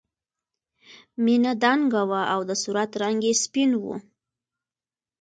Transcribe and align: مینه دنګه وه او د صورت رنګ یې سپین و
مینه 1.23 1.53
دنګه 1.63 2.01
وه 2.09 2.21
او 2.33 2.41
د 2.49 2.51
صورت 2.63 2.91
رنګ 3.01 3.19
یې 3.27 3.33
سپین 3.43 3.71
و 3.81 3.83